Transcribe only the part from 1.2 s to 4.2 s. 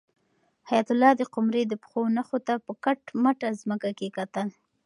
قمرۍ د پښو نښو ته په کټ مټه ځمکه کې